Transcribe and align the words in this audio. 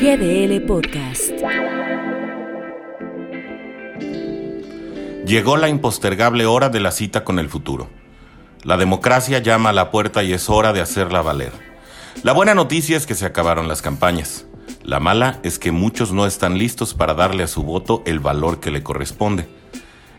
GDL 0.00 0.62
Podcast. 0.62 1.30
Llegó 5.26 5.58
la 5.58 5.68
impostergable 5.68 6.46
hora 6.46 6.70
de 6.70 6.80
la 6.80 6.90
cita 6.90 7.22
con 7.22 7.38
el 7.38 7.50
futuro. 7.50 7.90
La 8.62 8.78
democracia 8.78 9.40
llama 9.40 9.68
a 9.68 9.72
la 9.74 9.90
puerta 9.90 10.22
y 10.22 10.32
es 10.32 10.48
hora 10.48 10.72
de 10.72 10.80
hacerla 10.80 11.20
valer. 11.20 11.52
La 12.22 12.32
buena 12.32 12.54
noticia 12.54 12.96
es 12.96 13.06
que 13.06 13.14
se 13.14 13.26
acabaron 13.26 13.68
las 13.68 13.82
campañas. 13.82 14.46
La 14.82 15.00
mala 15.00 15.38
es 15.42 15.58
que 15.58 15.70
muchos 15.70 16.12
no 16.12 16.24
están 16.24 16.56
listos 16.56 16.94
para 16.94 17.12
darle 17.12 17.42
a 17.42 17.46
su 17.46 17.62
voto 17.62 18.02
el 18.06 18.20
valor 18.20 18.58
que 18.58 18.70
le 18.70 18.82
corresponde. 18.82 19.48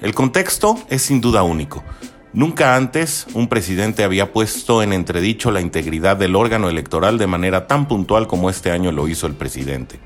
El 0.00 0.14
contexto 0.14 0.78
es 0.88 1.02
sin 1.02 1.20
duda 1.20 1.42
único. 1.42 1.84
Nunca 2.32 2.76
antes 2.76 3.26
un 3.34 3.48
presidente 3.48 4.04
había 4.04 4.32
puesto 4.32 4.82
en 4.82 4.92
entredicho 4.92 5.50
la 5.50 5.60
integridad 5.60 6.16
del 6.16 6.36
órgano 6.36 6.68
electoral 6.68 7.18
de 7.18 7.26
manera 7.26 7.66
tan 7.66 7.88
puntual 7.88 8.26
como 8.26 8.50
este 8.50 8.70
año 8.70 8.92
lo 8.92 9.08
hizo 9.08 9.26
el 9.26 9.34
presidente. 9.34 9.98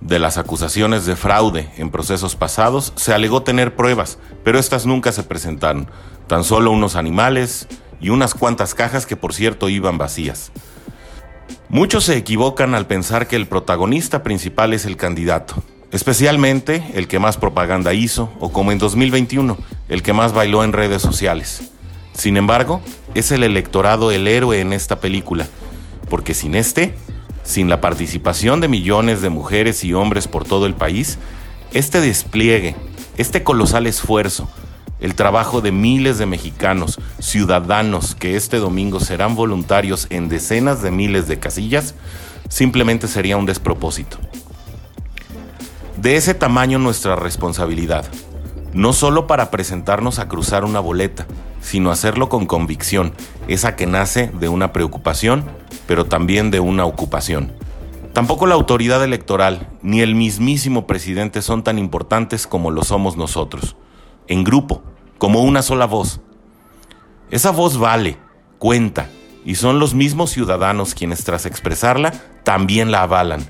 De 0.00 0.18
las 0.18 0.38
acusaciones 0.38 1.06
de 1.06 1.14
fraude 1.14 1.68
en 1.76 1.90
procesos 1.90 2.34
pasados 2.34 2.92
se 2.96 3.14
alegó 3.14 3.42
tener 3.42 3.76
pruebas, 3.76 4.18
pero 4.42 4.58
estas 4.58 4.86
nunca 4.86 5.12
se 5.12 5.22
presentaron, 5.22 5.88
tan 6.26 6.42
solo 6.42 6.72
unos 6.72 6.96
animales 6.96 7.68
y 8.00 8.10
unas 8.10 8.34
cuantas 8.34 8.74
cajas 8.74 9.06
que 9.06 9.16
por 9.16 9.32
cierto 9.32 9.68
iban 9.68 9.98
vacías. 9.98 10.50
Muchos 11.68 12.04
se 12.04 12.16
equivocan 12.16 12.74
al 12.74 12.86
pensar 12.86 13.28
que 13.28 13.36
el 13.36 13.46
protagonista 13.46 14.24
principal 14.24 14.72
es 14.72 14.84
el 14.84 14.96
candidato, 14.96 15.62
especialmente 15.92 16.84
el 16.94 17.06
que 17.06 17.20
más 17.20 17.36
propaganda 17.36 17.94
hizo 17.94 18.32
o 18.40 18.50
como 18.50 18.72
en 18.72 18.78
2021, 18.78 19.56
el 19.92 20.02
que 20.02 20.14
más 20.14 20.32
bailó 20.32 20.64
en 20.64 20.72
redes 20.72 21.02
sociales. 21.02 21.70
Sin 22.14 22.38
embargo, 22.38 22.80
es 23.14 23.30
el 23.30 23.42
electorado 23.42 24.10
el 24.10 24.26
héroe 24.26 24.58
en 24.60 24.72
esta 24.72 25.00
película, 25.00 25.46
porque 26.08 26.32
sin 26.32 26.54
este, 26.54 26.94
sin 27.44 27.68
la 27.68 27.82
participación 27.82 28.62
de 28.62 28.68
millones 28.68 29.20
de 29.20 29.28
mujeres 29.28 29.84
y 29.84 29.92
hombres 29.92 30.28
por 30.28 30.46
todo 30.46 30.64
el 30.64 30.74
país, 30.74 31.18
este 31.74 32.00
despliegue, 32.00 32.74
este 33.18 33.42
colosal 33.42 33.86
esfuerzo, 33.86 34.48
el 34.98 35.14
trabajo 35.14 35.60
de 35.60 35.72
miles 35.72 36.16
de 36.16 36.24
mexicanos, 36.24 36.98
ciudadanos 37.18 38.14
que 38.14 38.36
este 38.36 38.56
domingo 38.56 38.98
serán 38.98 39.34
voluntarios 39.34 40.06
en 40.08 40.30
decenas 40.30 40.80
de 40.80 40.90
miles 40.90 41.28
de 41.28 41.38
casillas, 41.38 41.94
simplemente 42.48 43.08
sería 43.08 43.36
un 43.36 43.44
despropósito. 43.44 44.16
De 45.98 46.16
ese 46.16 46.32
tamaño 46.32 46.78
nuestra 46.78 47.14
responsabilidad, 47.14 48.06
no 48.72 48.92
solo 48.92 49.26
para 49.26 49.50
presentarnos 49.50 50.18
a 50.18 50.28
cruzar 50.28 50.64
una 50.64 50.80
boleta, 50.80 51.26
sino 51.60 51.90
hacerlo 51.90 52.28
con 52.28 52.46
convicción, 52.46 53.12
esa 53.48 53.76
que 53.76 53.86
nace 53.86 54.28
de 54.28 54.48
una 54.48 54.72
preocupación, 54.72 55.44
pero 55.86 56.06
también 56.06 56.50
de 56.50 56.60
una 56.60 56.84
ocupación. 56.84 57.52
Tampoco 58.12 58.46
la 58.46 58.54
autoridad 58.54 59.02
electoral 59.02 59.68
ni 59.82 60.00
el 60.00 60.14
mismísimo 60.14 60.86
presidente 60.86 61.40
son 61.40 61.62
tan 61.62 61.78
importantes 61.78 62.46
como 62.46 62.70
lo 62.70 62.84
somos 62.84 63.16
nosotros, 63.16 63.76
en 64.26 64.44
grupo, 64.44 64.82
como 65.18 65.42
una 65.42 65.62
sola 65.62 65.86
voz. 65.86 66.20
Esa 67.30 67.50
voz 67.50 67.78
vale, 67.78 68.18
cuenta, 68.58 69.08
y 69.44 69.54
son 69.54 69.78
los 69.78 69.94
mismos 69.94 70.30
ciudadanos 70.30 70.94
quienes 70.94 71.24
tras 71.24 71.46
expresarla 71.46 72.12
también 72.44 72.90
la 72.90 73.02
avalan. 73.02 73.48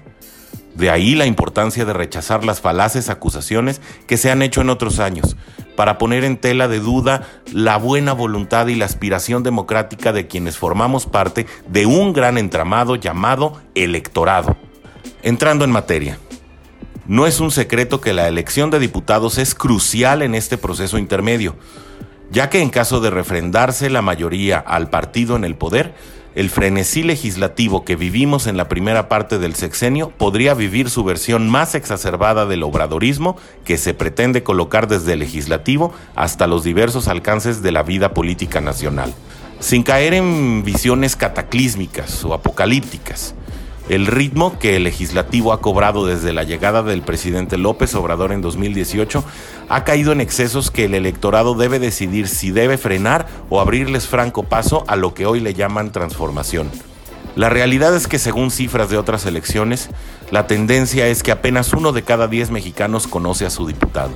De 0.75 0.91
ahí 0.91 1.15
la 1.15 1.27
importancia 1.27 1.84
de 1.84 1.92
rechazar 1.92 2.45
las 2.45 2.61
falaces 2.61 3.11
acusaciones 3.11 3.81
que 4.06 4.17
se 4.17 4.31
han 4.31 4.42
hecho 4.42 4.62
en 4.62 4.70
otros 4.70 5.01
años, 5.01 5.37
para 5.77 5.98
poner 5.98 6.25
en 6.25 6.39
tela 6.39 6.69
de 6.69 6.81
duda 6.81 7.29
la 7.53 7.77
buena 7.77 8.12
voluntad 8.12 8.67
y 8.69 8.75
la 8.75 8.87
aspiración 8.87 9.42
democrática 9.42 10.12
de 10.12 10.27
quienes 10.27 10.56
formamos 10.56 11.06
parte 11.06 11.47
de 11.69 11.87
un 11.87 12.12
gran 12.12 12.39
entramado 12.39 12.97
llamado 12.97 13.61
electorado. 13.75 14.56
Entrando 15.23 15.64
en 15.64 15.70
materia, 15.70 16.19
no 17.07 17.27
es 17.27 17.41
un 17.41 17.51
secreto 17.51 18.01
que 18.01 18.12
la 18.12 18.29
elección 18.29 18.70
de 18.70 18.79
diputados 18.79 19.39
es 19.39 19.55
crucial 19.55 20.23
en 20.23 20.34
este 20.34 20.57
proceso 20.57 20.98
intermedio, 20.98 21.57
ya 22.31 22.48
que 22.48 22.61
en 22.61 22.70
caso 22.70 23.01
de 23.01 23.11
refrendarse 23.11 23.91
la 23.91 24.02
mayoría 24.02 24.58
al 24.58 24.89
partido 24.89 25.36
en 25.36 25.45
el 25.45 25.55
poder, 25.55 25.95
el 26.35 26.51
frenesí 26.51 27.03
legislativo 27.03 27.85
que 27.85 27.97
vivimos 27.97 28.47
en 28.47 28.57
la 28.57 28.69
primera 28.69 29.09
parte 29.09 29.39
del 29.39 29.55
sexenio 29.55 30.11
podría 30.11 30.55
vivir 30.55 30.89
su 30.91 31.05
versión 31.05 31.48
más 31.48 31.75
exacerbada 31.75 32.47
del 32.47 32.63
obradorismo 32.63 33.37
que 33.65 33.77
se 33.77 33.95
pretende 33.95 34.42
colocar 34.42 34.89
desde 34.89 35.13
el 35.13 35.19
legislativo 35.21 35.92
hasta 36.15 36.47
los 36.47 36.65
diversos 36.65 37.09
alcances 37.09 37.63
de 37.63 37.73
la 37.73 37.83
vida 37.83 38.15
política 38.15 38.61
nacional, 38.61 39.13
sin 39.61 39.83
caer 39.83 40.15
en 40.15 40.63
visiones 40.65 41.17
cataclísmicas 41.17 42.25
o 42.25 42.35
apocalípticas. 42.35 43.35
El 43.89 44.07
ritmo 44.07 44.59
que 44.61 44.77
el 44.77 44.85
legislativo 44.85 45.53
ha 45.53 45.61
cobrado 45.61 46.07
desde 46.07 46.33
la 46.33 46.45
llegada 46.45 46.83
del 46.83 47.03
presidente 47.03 47.59
López 47.59 47.95
Obrador 47.97 48.31
en 48.31 48.41
2018 48.41 49.25
ha 49.69 49.85
caído 49.85 50.13
en 50.13 50.20
excesos 50.20 50.70
que 50.70 50.85
el 50.85 50.95
electorado 50.95 51.55
debe 51.55 51.81
decidir 51.81 52.29
si 52.29 52.53
debe 52.53 52.79
frenar 52.79 53.27
o 53.51 53.61
abrirles 53.61 54.07
franco 54.07 54.45
paso 54.45 54.85
a 54.87 54.95
lo 54.95 55.15
que 55.15 55.27
hoy 55.27 55.41
le 55.41 55.55
llaman 55.55 55.91
transformación. 55.91 56.71
La 57.35 57.48
realidad 57.48 57.95
es 57.97 58.07
que 58.07 58.19
según 58.19 58.51
cifras 58.51 58.89
de 58.89 58.98
otras 58.98 59.27
elecciones, 59.27 59.89
la 60.31 60.47
tendencia 60.47 61.09
es 61.09 61.23
que 61.23 61.33
apenas 61.33 61.73
uno 61.73 61.92
de 61.92 62.03
cada 62.03 62.29
diez 62.29 62.51
mexicanos 62.51 63.09
conoce 63.09 63.47
a 63.47 63.51
su 63.51 63.67
diputado. 63.67 64.13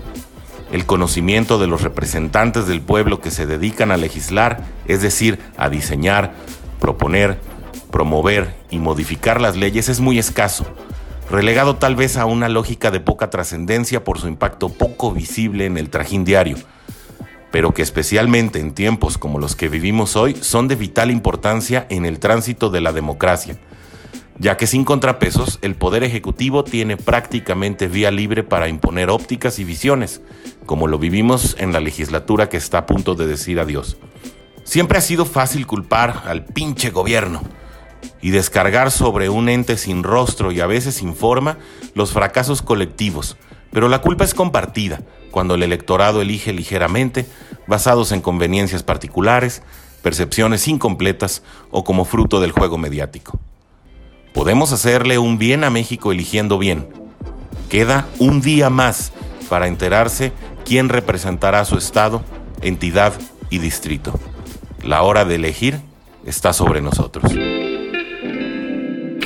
El 0.70 0.86
conocimiento 0.86 1.58
de 1.58 1.66
los 1.66 1.82
representantes 1.82 2.66
del 2.66 2.82
pueblo 2.82 3.20
que 3.20 3.30
se 3.30 3.46
dedican 3.46 3.90
a 3.90 3.96
legislar, 3.96 4.64
es 4.86 5.00
decir, 5.00 5.40
a 5.56 5.70
diseñar, 5.70 6.34
proponer, 6.78 7.40
promover 7.96 8.54
y 8.70 8.78
modificar 8.78 9.40
las 9.40 9.56
leyes 9.56 9.88
es 9.88 10.00
muy 10.00 10.18
escaso, 10.18 10.66
relegado 11.30 11.76
tal 11.76 11.96
vez 11.96 12.18
a 12.18 12.26
una 12.26 12.50
lógica 12.50 12.90
de 12.90 13.00
poca 13.00 13.30
trascendencia 13.30 14.04
por 14.04 14.18
su 14.18 14.28
impacto 14.28 14.68
poco 14.68 15.12
visible 15.12 15.64
en 15.64 15.78
el 15.78 15.88
trajín 15.88 16.22
diario, 16.22 16.58
pero 17.50 17.72
que 17.72 17.80
especialmente 17.80 18.60
en 18.60 18.74
tiempos 18.74 19.16
como 19.16 19.38
los 19.38 19.56
que 19.56 19.70
vivimos 19.70 20.14
hoy 20.14 20.36
son 20.38 20.68
de 20.68 20.74
vital 20.74 21.10
importancia 21.10 21.86
en 21.88 22.04
el 22.04 22.18
tránsito 22.18 22.68
de 22.68 22.82
la 22.82 22.92
democracia, 22.92 23.56
ya 24.38 24.58
que 24.58 24.66
sin 24.66 24.84
contrapesos 24.84 25.58
el 25.62 25.74
Poder 25.74 26.04
Ejecutivo 26.04 26.64
tiene 26.64 26.98
prácticamente 26.98 27.88
vía 27.88 28.10
libre 28.10 28.42
para 28.42 28.68
imponer 28.68 29.08
ópticas 29.08 29.58
y 29.58 29.64
visiones, 29.64 30.20
como 30.66 30.86
lo 30.86 30.98
vivimos 30.98 31.56
en 31.58 31.72
la 31.72 31.80
legislatura 31.80 32.50
que 32.50 32.58
está 32.58 32.76
a 32.76 32.84
punto 32.84 33.14
de 33.14 33.26
decir 33.26 33.58
adiós. 33.58 33.96
Siempre 34.64 34.98
ha 34.98 35.00
sido 35.00 35.24
fácil 35.24 35.66
culpar 35.66 36.24
al 36.26 36.44
pinche 36.44 36.90
gobierno, 36.90 37.40
y 38.20 38.30
descargar 38.30 38.90
sobre 38.90 39.28
un 39.28 39.48
ente 39.48 39.76
sin 39.76 40.02
rostro 40.02 40.52
y 40.52 40.60
a 40.60 40.66
veces 40.66 40.96
sin 40.96 41.14
forma 41.14 41.58
los 41.94 42.12
fracasos 42.12 42.62
colectivos, 42.62 43.36
pero 43.72 43.88
la 43.88 44.00
culpa 44.00 44.24
es 44.24 44.34
compartida 44.34 45.00
cuando 45.30 45.54
el 45.54 45.62
electorado 45.62 46.22
elige 46.22 46.52
ligeramente, 46.52 47.26
basados 47.66 48.12
en 48.12 48.22
conveniencias 48.22 48.82
particulares, 48.82 49.62
percepciones 50.02 50.66
incompletas 50.66 51.42
o 51.70 51.84
como 51.84 52.04
fruto 52.04 52.40
del 52.40 52.52
juego 52.52 52.78
mediático. 52.78 53.38
Podemos 54.32 54.72
hacerle 54.72 55.18
un 55.18 55.38
bien 55.38 55.64
a 55.64 55.70
México 55.70 56.12
eligiendo 56.12 56.58
bien. 56.58 56.88
Queda 57.68 58.06
un 58.18 58.40
día 58.40 58.70
más 58.70 59.12
para 59.48 59.66
enterarse 59.66 60.32
quién 60.64 60.88
representará 60.88 61.64
su 61.64 61.76
estado, 61.76 62.22
entidad 62.62 63.14
y 63.50 63.58
distrito. 63.58 64.18
La 64.82 65.02
hora 65.02 65.24
de 65.24 65.36
elegir 65.36 65.80
está 66.24 66.52
sobre 66.52 66.80
nosotros. 66.80 67.32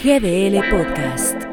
GDL 0.00 0.62
Podcast. 0.70 1.49